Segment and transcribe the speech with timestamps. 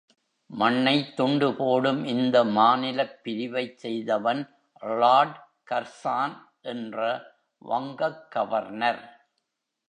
[0.49, 4.41] மண்ணைத் துண்டு போடும் இந்த மாநிலப் பிரிவைச் செய்தவன்
[4.81, 5.37] லார்டு
[5.71, 6.35] கர்சான்
[6.61, 6.97] என்ற
[7.61, 9.03] வங்கக் கவர்னர்.